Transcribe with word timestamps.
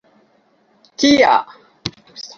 kia 0.99 1.35